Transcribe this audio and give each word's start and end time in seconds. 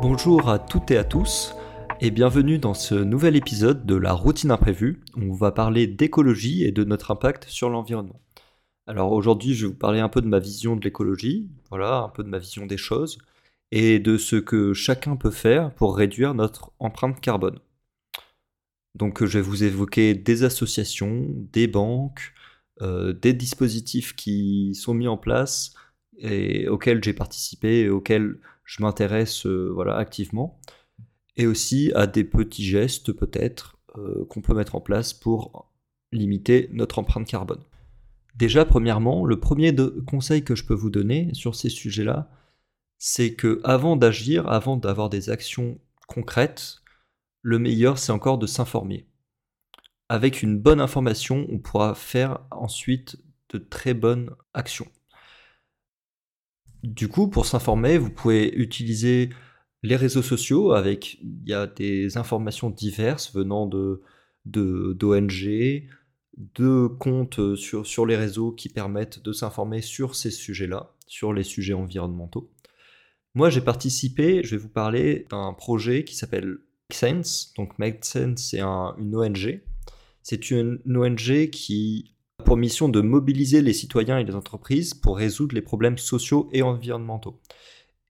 Bonjour 0.00 0.48
à 0.48 0.60
toutes 0.60 0.92
et 0.92 0.96
à 0.96 1.02
tous 1.02 1.56
et 2.00 2.12
bienvenue 2.12 2.60
dans 2.60 2.72
ce 2.72 2.94
nouvel 2.94 3.34
épisode 3.34 3.84
de 3.84 3.96
la 3.96 4.12
routine 4.12 4.52
imprévue 4.52 5.02
où 5.16 5.22
on 5.22 5.32
va 5.32 5.50
parler 5.50 5.88
d'écologie 5.88 6.62
et 6.62 6.70
de 6.70 6.84
notre 6.84 7.10
impact 7.10 7.46
sur 7.46 7.68
l'environnement. 7.68 8.20
Alors 8.86 9.10
aujourd'hui 9.10 9.54
je 9.54 9.66
vais 9.66 9.72
vous 9.72 9.78
parler 9.78 9.98
un 9.98 10.08
peu 10.08 10.20
de 10.20 10.28
ma 10.28 10.38
vision 10.38 10.76
de 10.76 10.84
l'écologie, 10.84 11.50
voilà, 11.68 12.02
un 12.02 12.10
peu 12.10 12.22
de 12.22 12.28
ma 12.28 12.38
vision 12.38 12.64
des 12.64 12.76
choses 12.76 13.18
et 13.72 13.98
de 13.98 14.18
ce 14.18 14.36
que 14.36 14.72
chacun 14.72 15.16
peut 15.16 15.32
faire 15.32 15.74
pour 15.74 15.96
réduire 15.96 16.32
notre 16.32 16.70
empreinte 16.78 17.20
carbone. 17.20 17.58
Donc 18.94 19.24
je 19.24 19.38
vais 19.38 19.42
vous 19.42 19.64
évoquer 19.64 20.14
des 20.14 20.44
associations, 20.44 21.26
des 21.52 21.66
banques, 21.66 22.34
euh, 22.82 23.12
des 23.12 23.32
dispositifs 23.32 24.14
qui 24.14 24.76
sont 24.76 24.94
mis 24.94 25.08
en 25.08 25.16
place 25.16 25.74
et 26.18 26.68
auxquels 26.68 27.02
j'ai 27.02 27.12
participé 27.12 27.80
et 27.80 27.88
auxquels 27.88 28.38
je 28.64 28.82
m'intéresse 28.82 29.46
euh, 29.46 29.70
voilà, 29.72 29.96
activement, 29.96 30.60
et 31.36 31.46
aussi 31.46 31.92
à 31.94 32.06
des 32.06 32.24
petits 32.24 32.64
gestes 32.64 33.12
peut-être 33.12 33.78
euh, 33.96 34.24
qu'on 34.28 34.42
peut 34.42 34.54
mettre 34.54 34.74
en 34.74 34.80
place 34.80 35.12
pour 35.12 35.72
limiter 36.12 36.68
notre 36.72 36.98
empreinte 36.98 37.26
carbone. 37.26 37.62
Déjà, 38.34 38.64
premièrement, 38.64 39.24
le 39.24 39.40
premier 39.40 39.74
conseil 40.06 40.44
que 40.44 40.54
je 40.54 40.64
peux 40.64 40.74
vous 40.74 40.90
donner 40.90 41.30
sur 41.34 41.54
ces 41.54 41.68
sujets-là, 41.68 42.30
c'est 42.98 43.34
que 43.34 43.60
avant 43.64 43.96
d'agir, 43.96 44.48
avant 44.48 44.76
d'avoir 44.76 45.08
des 45.08 45.30
actions 45.30 45.78
concrètes, 46.06 46.82
le 47.42 47.58
meilleur 47.58 47.98
c'est 47.98 48.12
encore 48.12 48.38
de 48.38 48.46
s'informer. 48.46 49.06
Avec 50.08 50.42
une 50.42 50.58
bonne 50.58 50.80
information, 50.80 51.46
on 51.50 51.58
pourra 51.58 51.94
faire 51.94 52.40
ensuite 52.50 53.16
de 53.50 53.58
très 53.58 53.94
bonnes 53.94 54.30
actions. 54.54 54.88
Du 56.82 57.08
coup, 57.08 57.28
pour 57.28 57.46
s'informer, 57.46 57.98
vous 57.98 58.10
pouvez 58.10 58.54
utiliser 58.54 59.30
les 59.82 59.96
réseaux 59.96 60.22
sociaux 60.22 60.72
avec 60.72 61.18
il 61.22 61.48
y 61.48 61.52
a 61.52 61.66
des 61.66 62.16
informations 62.16 62.70
diverses 62.70 63.34
venant 63.34 63.66
de 63.66 64.02
d'ONG, 64.44 65.84
de, 66.38 66.86
comptes 66.86 67.54
sur, 67.56 67.86
sur 67.86 68.06
les 68.06 68.16
réseaux 68.16 68.52
qui 68.52 68.70
permettent 68.70 69.22
de 69.22 69.32
s'informer 69.32 69.82
sur 69.82 70.14
ces 70.14 70.30
sujets-là, 70.30 70.94
sur 71.06 71.34
les 71.34 71.42
sujets 71.42 71.74
environnementaux. 71.74 72.50
Moi, 73.34 73.50
j'ai 73.50 73.60
participé, 73.60 74.42
je 74.42 74.56
vais 74.56 74.62
vous 74.62 74.70
parler 74.70 75.26
d'un 75.30 75.52
projet 75.52 76.04
qui 76.04 76.16
s'appelle 76.16 76.46
Make 76.90 76.94
Sense. 76.94 77.52
Donc, 77.56 77.78
Make 77.78 78.04
Sense, 78.04 78.48
c'est 78.50 78.60
une 78.60 79.14
ONG. 79.14 79.60
C'est 80.22 80.50
une 80.50 80.80
ONG 80.86 81.50
qui 81.50 82.14
pour 82.48 82.56
mission 82.56 82.88
de 82.88 83.02
mobiliser 83.02 83.60
les 83.60 83.74
citoyens 83.74 84.16
et 84.16 84.24
les 84.24 84.34
entreprises 84.34 84.94
pour 84.94 85.18
résoudre 85.18 85.54
les 85.54 85.60
problèmes 85.60 85.98
sociaux 85.98 86.48
et 86.50 86.62
environnementaux. 86.62 87.42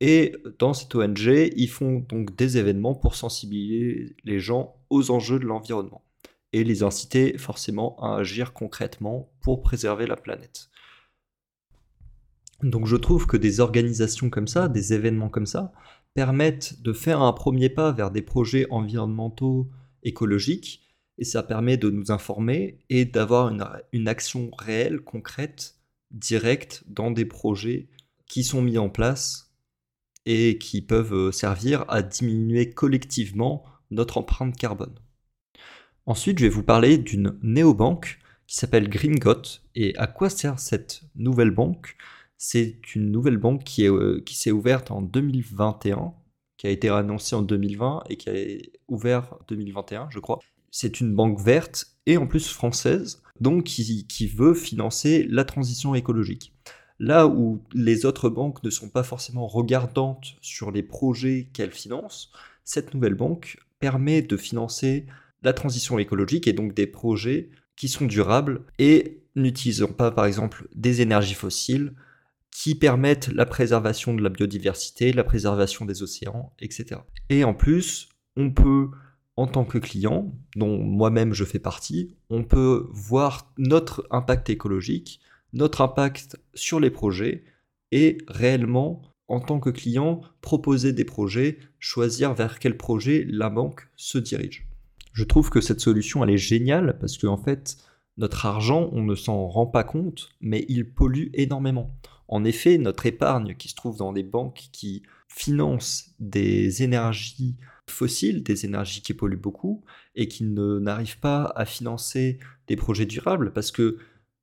Et 0.00 0.36
dans 0.60 0.74
cette 0.74 0.94
ONG, 0.94 1.50
ils 1.56 1.68
font 1.68 2.06
donc 2.08 2.36
des 2.36 2.56
événements 2.56 2.94
pour 2.94 3.16
sensibiliser 3.16 4.14
les 4.22 4.38
gens 4.38 4.76
aux 4.90 5.10
enjeux 5.10 5.40
de 5.40 5.44
l'environnement 5.44 6.04
et 6.52 6.62
les 6.62 6.84
inciter 6.84 7.36
forcément 7.36 7.96
à 8.00 8.18
agir 8.18 8.52
concrètement 8.52 9.28
pour 9.40 9.60
préserver 9.60 10.06
la 10.06 10.14
planète. 10.14 10.70
Donc 12.62 12.86
je 12.86 12.94
trouve 12.94 13.26
que 13.26 13.36
des 13.36 13.58
organisations 13.58 14.30
comme 14.30 14.46
ça, 14.46 14.68
des 14.68 14.92
événements 14.92 15.30
comme 15.30 15.46
ça, 15.46 15.72
permettent 16.14 16.80
de 16.80 16.92
faire 16.92 17.22
un 17.22 17.32
premier 17.32 17.70
pas 17.70 17.90
vers 17.90 18.12
des 18.12 18.22
projets 18.22 18.68
environnementaux 18.70 19.68
écologiques 20.04 20.87
et 21.18 21.24
ça 21.24 21.42
permet 21.42 21.76
de 21.76 21.90
nous 21.90 22.10
informer 22.12 22.78
et 22.88 23.04
d'avoir 23.04 23.52
une, 23.92 24.08
action 24.08 24.50
réelle, 24.56 25.00
concrète, 25.00 25.76
directe 26.12 26.84
dans 26.86 27.10
des 27.10 27.24
projets 27.24 27.88
qui 28.26 28.44
sont 28.44 28.62
mis 28.62 28.78
en 28.78 28.88
place 28.88 29.52
et 30.26 30.58
qui 30.58 30.80
peuvent 30.80 31.14
euh, 31.14 31.32
servir 31.32 31.84
à 31.88 32.02
diminuer 32.02 32.70
collectivement 32.70 33.64
notre 33.90 34.18
empreinte 34.18 34.56
carbone. 34.56 34.94
Ensuite, 36.06 36.38
je 36.38 36.44
vais 36.44 36.50
vous 36.50 36.62
parler 36.62 36.98
d'une 36.98 37.38
néobanque 37.42 38.18
qui 38.46 38.56
s'appelle 38.56 38.88
Gringot. 38.88 39.60
Et 39.74 39.96
à 39.96 40.06
quoi 40.06 40.30
sert 40.30 40.58
cette 40.58 41.02
nouvelle 41.16 41.50
banque? 41.50 41.96
C'est 42.36 42.94
une 42.94 43.10
nouvelle 43.10 43.36
banque 43.36 43.64
qui, 43.64 43.86
euh, 43.88 44.22
s'est 44.30 44.52
ouverte 44.52 44.90
en 44.90 45.02
2021, 45.02 46.14
qui 46.56 46.66
a 46.66 46.70
été 46.70 46.88
annoncée 46.88 47.34
en 47.34 47.42
2020 47.42 48.04
et 48.08 48.16
qui 48.16 48.30
a 48.30 48.34
ouvert 48.88 49.32
en 49.32 49.44
2021, 49.48 50.08
je 50.10 50.20
crois 50.20 50.38
c'est 50.70 51.00
une 51.00 51.14
banque 51.14 51.40
verte 51.40 51.86
et 52.06 52.16
en 52.16 52.26
plus 52.26 52.48
française, 52.48 53.22
donc 53.40 53.64
qui, 53.64 54.26
veut 54.26 54.54
financer 54.54 55.26
la 55.28 55.44
transition 55.44 55.94
écologique. 55.94 56.52
Là 56.98 57.26
où 57.26 57.62
les 57.72 58.06
autres 58.06 58.28
banques 58.28 58.62
ne 58.64 58.70
sont 58.70 58.88
pas 58.88 59.04
forcément 59.04 59.46
regardantes 59.46 60.34
sur 60.40 60.72
les 60.72 60.82
projets 60.82 61.48
qu'elles 61.52 61.70
financent, 61.70 62.32
cette 62.64 62.94
nouvelle 62.94 63.14
banque 63.14 63.58
permet 63.78 64.22
de 64.22 64.36
financer 64.36 65.06
la 65.42 65.52
transition 65.52 65.98
écologique 65.98 66.48
et 66.48 66.52
donc 66.52 66.74
des 66.74 66.88
projets 66.88 67.50
qui 67.76 67.88
sont 67.88 68.06
durables 68.06 68.62
et 68.80 69.22
n'utilisant 69.36 69.92
pas 69.92 70.10
par 70.10 70.26
exemple 70.26 70.66
des 70.74 71.00
énergies 71.00 71.34
fossiles 71.34 71.94
qui 72.50 72.74
permettent 72.74 73.28
la 73.28 73.46
préservation 73.46 74.14
de 74.14 74.22
la 74.22 74.30
biodiversité, 74.30 75.12
la 75.12 75.22
préservation 75.22 75.84
des 75.84 76.02
océans, 76.02 76.52
etc. 76.58 77.00
Et 77.28 77.44
en 77.44 77.54
plus, 77.54 78.08
on 78.36 78.50
peut 78.50 78.88
en 79.38 79.46
tant 79.46 79.64
que 79.64 79.78
client, 79.78 80.34
dont 80.56 80.82
moi-même 80.82 81.32
je 81.32 81.44
fais 81.44 81.60
partie, 81.60 82.16
on 82.28 82.42
peut 82.42 82.88
voir 82.90 83.52
notre 83.56 84.04
impact 84.10 84.50
écologique, 84.50 85.20
notre 85.52 85.80
impact 85.80 86.36
sur 86.54 86.80
les 86.80 86.90
projets 86.90 87.44
et 87.92 88.18
réellement, 88.26 89.00
en 89.28 89.38
tant 89.38 89.60
que 89.60 89.70
client, 89.70 90.22
proposer 90.40 90.92
des 90.92 91.04
projets, 91.04 91.60
choisir 91.78 92.34
vers 92.34 92.58
quel 92.58 92.76
projet 92.76 93.24
la 93.28 93.48
banque 93.48 93.88
se 93.94 94.18
dirige. 94.18 94.66
Je 95.12 95.22
trouve 95.22 95.50
que 95.50 95.60
cette 95.60 95.80
solution 95.80 96.24
elle 96.24 96.30
est 96.30 96.36
géniale 96.36 96.98
parce 96.98 97.16
qu'en 97.16 97.34
en 97.34 97.36
fait, 97.36 97.76
notre 98.16 98.44
argent, 98.44 98.90
on 98.90 99.04
ne 99.04 99.14
s'en 99.14 99.46
rend 99.46 99.66
pas 99.66 99.84
compte, 99.84 100.30
mais 100.40 100.66
il 100.68 100.92
pollue 100.92 101.28
énormément. 101.34 101.94
En 102.26 102.44
effet, 102.44 102.76
notre 102.76 103.06
épargne 103.06 103.54
qui 103.54 103.68
se 103.68 103.76
trouve 103.76 103.98
dans 103.98 104.12
des 104.12 104.24
banques 104.24 104.68
qui 104.72 105.04
financent 105.28 106.14
des 106.18 106.82
énergies 106.82 107.56
fossiles, 107.86 108.42
des 108.42 108.64
énergies 108.64 109.02
qui 109.02 109.14
polluent 109.14 109.36
beaucoup, 109.36 109.84
et 110.14 110.28
qui 110.28 110.44
n'arrivent 110.44 111.20
pas 111.20 111.52
à 111.56 111.64
financer 111.64 112.38
des 112.66 112.76
projets 112.76 113.06
durables 113.06 113.52
parce 113.52 113.70
que 113.70 113.98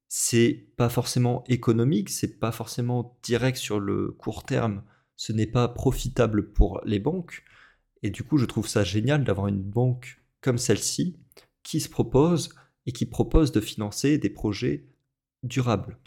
c'est 0.07 0.67
pas 0.77 0.89
forcément 0.89 1.43
économique, 1.47 2.09
c'est 2.09 2.39
pas 2.39 2.51
forcément 2.51 3.17
direct 3.23 3.57
sur 3.57 3.79
le 3.79 4.11
court 4.11 4.43
terme, 4.43 4.83
ce 5.15 5.33
n'est 5.33 5.47
pas 5.47 5.67
profitable 5.67 6.51
pour 6.53 6.81
les 6.85 6.99
banques. 6.99 7.43
Et 8.03 8.09
du 8.09 8.23
coup, 8.23 8.37
je 8.37 8.45
trouve 8.45 8.67
ça 8.67 8.83
génial 8.83 9.23
d'avoir 9.23 9.47
une 9.47 9.63
banque 9.63 10.21
comme 10.41 10.57
celle-ci 10.57 11.17
qui 11.63 11.79
se 11.79 11.89
propose 11.89 12.53
et 12.85 12.91
qui 12.91 13.05
propose 13.05 13.51
de 13.51 13.59
financer 13.59 14.17
des 14.17 14.29
projets 14.29 14.85
durables. 15.43 15.97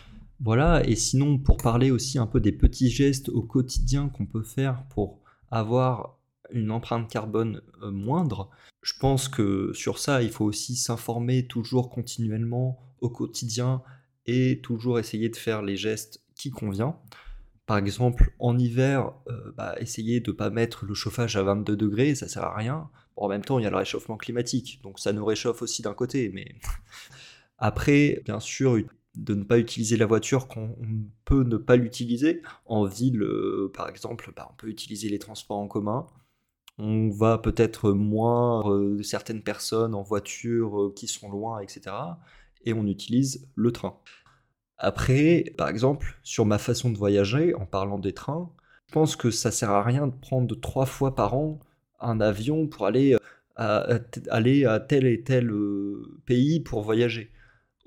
Voilà, 0.40 0.86
et 0.86 0.94
sinon, 0.94 1.38
pour 1.38 1.56
parler 1.56 1.90
aussi 1.90 2.18
un 2.18 2.26
peu 2.26 2.40
des 2.40 2.52
petits 2.52 2.90
gestes 2.90 3.28
au 3.28 3.42
quotidien 3.42 4.08
qu'on 4.08 4.26
peut 4.26 4.44
faire 4.44 4.84
pour 4.88 5.20
avoir 5.50 6.18
une 6.50 6.70
empreinte 6.70 7.10
carbone 7.10 7.60
euh, 7.82 7.90
moindre. 7.90 8.50
Je 8.82 8.92
pense 8.98 9.28
que 9.28 9.72
sur 9.74 9.98
ça, 9.98 10.22
il 10.22 10.30
faut 10.30 10.44
aussi 10.44 10.76
s'informer 10.76 11.46
toujours 11.46 11.90
continuellement 11.90 12.78
au 13.00 13.10
quotidien 13.10 13.82
et 14.26 14.60
toujours 14.62 14.98
essayer 14.98 15.28
de 15.28 15.36
faire 15.36 15.62
les 15.62 15.76
gestes 15.76 16.22
qui 16.34 16.50
conviennent. 16.50 16.94
Par 17.66 17.76
exemple, 17.76 18.32
en 18.38 18.56
hiver, 18.56 19.12
euh, 19.28 19.52
bah, 19.56 19.74
essayer 19.78 20.20
de 20.20 20.30
ne 20.30 20.36
pas 20.36 20.50
mettre 20.50 20.86
le 20.86 20.94
chauffage 20.94 21.36
à 21.36 21.42
22 21.42 21.76
degrés, 21.76 22.14
ça 22.14 22.28
sert 22.28 22.44
à 22.44 22.56
rien. 22.56 22.88
en 23.16 23.28
même 23.28 23.44
temps, 23.44 23.58
il 23.58 23.64
y 23.64 23.66
a 23.66 23.70
le 23.70 23.76
réchauffement 23.76 24.16
climatique, 24.16 24.80
donc 24.82 25.00
ça 25.00 25.12
nous 25.12 25.24
réchauffe 25.24 25.60
aussi 25.60 25.82
d'un 25.82 25.92
côté. 25.92 26.30
Mais 26.32 26.54
après, 27.58 28.22
bien 28.24 28.40
sûr, 28.40 28.78
de 29.18 29.34
ne 29.34 29.44
pas 29.44 29.58
utiliser 29.58 29.96
la 29.96 30.06
voiture 30.06 30.48
quand 30.48 30.70
on 30.80 31.04
peut 31.24 31.44
ne 31.44 31.56
pas 31.56 31.76
l'utiliser. 31.76 32.42
En 32.66 32.84
ville, 32.84 33.22
euh, 33.22 33.70
par 33.74 33.88
exemple, 33.88 34.32
bah, 34.36 34.48
on 34.50 34.56
peut 34.56 34.68
utiliser 34.68 35.08
les 35.08 35.18
transports 35.18 35.58
en 35.58 35.68
commun 35.68 36.06
on 36.78 37.10
va 37.10 37.38
peut-être 37.38 37.92
moins 37.92 38.70
euh, 38.70 39.02
certaines 39.02 39.42
personnes 39.42 39.94
en 39.94 40.02
voiture 40.02 40.80
euh, 40.80 40.92
qui 40.94 41.08
sont 41.08 41.28
loin, 41.30 41.60
etc. 41.60 41.94
Et 42.64 42.72
on 42.72 42.86
utilise 42.86 43.48
le 43.56 43.72
train. 43.72 43.98
Après, 44.78 45.52
par 45.56 45.68
exemple, 45.68 46.18
sur 46.22 46.46
ma 46.46 46.58
façon 46.58 46.90
de 46.90 46.96
voyager, 46.96 47.54
en 47.54 47.66
parlant 47.66 47.98
des 47.98 48.14
trains, 48.14 48.50
je 48.86 48.92
pense 48.92 49.16
que 49.16 49.30
ça 49.30 49.50
sert 49.50 49.70
à 49.70 49.82
rien 49.82 50.06
de 50.06 50.14
prendre 50.14 50.54
trois 50.60 50.86
fois 50.86 51.14
par 51.14 51.34
an 51.34 51.58
un 52.00 52.20
avion 52.20 52.68
pour 52.68 52.86
aller 52.86 53.16
aller 54.30 54.64
à 54.64 54.78
tel 54.78 55.04
et 55.06 55.24
tel 55.24 55.52
pays 56.26 56.60
pour 56.60 56.82
voyager. 56.82 57.32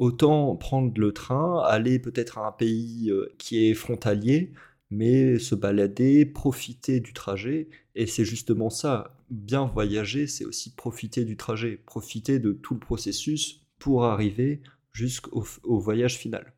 Autant 0.02 0.56
prendre 0.56 1.00
le 1.00 1.12
train, 1.12 1.62
aller 1.64 2.00
peut-être 2.00 2.40
à 2.40 2.48
un 2.48 2.52
pays 2.52 3.14
qui 3.38 3.68
est 3.68 3.76
frontalier, 3.76 4.52
mais 4.90 5.38
se 5.38 5.54
balader, 5.54 6.26
profiter 6.26 7.00
du 7.00 7.14
trajet. 7.14 7.70
Et 7.94 8.08
c'est 8.08 8.26
justement 8.26 8.72
ça, 8.72 9.16
bien 9.30 9.64
voyager, 9.64 10.26
c'est 10.26 10.44
aussi 10.44 10.74
profiter 10.74 11.24
du 11.24 11.38
trajet, 11.38 11.78
profiter 11.86 12.40
de 12.40 12.52
tout 12.52 12.74
le 12.74 12.80
processus 12.80 13.62
pour 13.78 14.06
arriver 14.06 14.64
jusqu'au 14.92 15.46
voyage 15.78 16.18
final. 16.18 16.56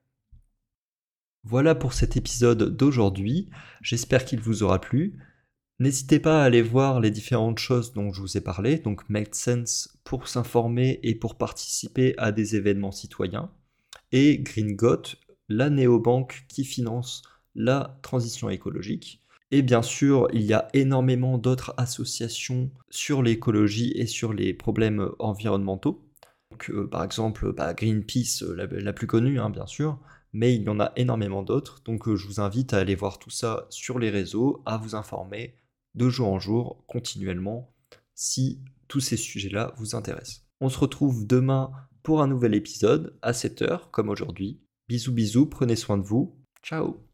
Voilà 1.43 1.75
pour 1.75 1.91
cet 1.91 2.15
épisode 2.15 2.77
d'aujourd'hui, 2.77 3.49
j'espère 3.81 4.23
qu'il 4.23 4.39
vous 4.39 4.63
aura 4.63 4.79
plu. 4.79 5.19
N'hésitez 5.79 6.19
pas 6.19 6.41
à 6.41 6.45
aller 6.45 6.61
voir 6.61 6.99
les 6.99 7.11
différentes 7.11 7.59
choses 7.59 7.93
dont 7.93 8.13
je 8.13 8.21
vous 8.21 8.37
ai 8.37 8.41
parlé, 8.41 8.77
donc 8.77 9.09
Make 9.09 9.35
Sense 9.35 9.97
pour 10.03 10.27
s'informer 10.27 10.99
et 11.03 11.15
pour 11.15 11.35
participer 11.35 12.13
à 12.17 12.31
des 12.31 12.55
événements 12.55 12.91
citoyens, 12.91 13.51
et 14.11 14.37
Green 14.37 14.75
Got, 14.75 15.15
la 15.49 15.69
néobanque 15.69 16.45
qui 16.47 16.63
finance 16.63 17.23
la 17.55 17.99
transition 18.01 18.49
écologique. 18.49 19.19
Et 19.51 19.61
bien 19.61 19.81
sûr, 19.81 20.27
il 20.33 20.43
y 20.43 20.53
a 20.53 20.67
énormément 20.73 21.37
d'autres 21.37 21.73
associations 21.77 22.71
sur 22.89 23.21
l'écologie 23.21 23.91
et 23.95 24.07
sur 24.07 24.33
les 24.33 24.53
problèmes 24.53 25.09
environnementaux. 25.19 26.03
Euh, 26.69 26.87
par 26.87 27.03
exemple, 27.03 27.51
bah, 27.53 27.73
Greenpeace, 27.73 28.43
euh, 28.43 28.67
la, 28.71 28.93
plus 28.93 29.07
connue, 29.07 29.39
hein, 29.39 29.49
bien 29.49 29.67
sûr, 29.67 29.99
mais 30.33 30.55
il 30.55 30.63
y 30.63 30.69
en 30.69 30.79
a 30.79 30.91
énormément 30.95 31.43
d'autres. 31.43 31.81
Donc 31.85 32.07
euh, 32.07 32.15
je 32.15 32.27
vous 32.27 32.39
invite 32.39 32.73
à 32.73 32.79
aller 32.79 32.95
voir 32.95 33.19
tout 33.19 33.29
ça 33.29 33.67
sur 33.69 33.99
les 33.99 34.09
réseaux, 34.09 34.61
à 34.65 34.77
vous 34.77 34.95
informer 34.95 35.55
de 35.95 36.09
jour 36.09 36.27
en 36.27 36.39
jour, 36.39 36.83
continuellement, 36.87 37.73
si 38.15 38.61
tous 38.87 38.99
ces 38.99 39.17
sujets-là 39.17 39.73
vous 39.77 39.95
intéressent. 39.95 40.45
On 40.59 40.69
se 40.69 40.79
retrouve 40.79 41.25
demain 41.25 41.71
pour 42.03 42.21
un 42.21 42.27
nouvel 42.27 42.53
épisode 42.53 43.17
à 43.21 43.31
7h, 43.31 43.89
comme 43.91 44.09
aujourd'hui. 44.09 44.61
Bisous 44.87 45.13
bisous, 45.13 45.45
prenez 45.45 45.75
soin 45.75 45.97
de 45.97 46.03
vous. 46.03 46.37
Ciao 46.61 47.12